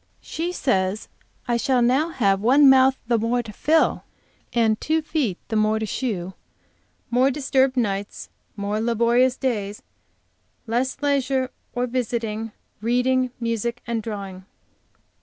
[0.23, 1.09] She says
[1.47, 4.03] I shall now have one mouth the more to fill,
[4.51, 6.33] and two feet the more to shoe;
[7.11, 9.83] more disturbed nights, more laborious days,
[10.65, 12.51] and less leisure for visiting,
[12.81, 14.45] reading, music, and drawing.